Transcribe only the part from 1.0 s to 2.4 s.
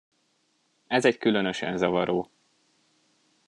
egy különösen zavaró.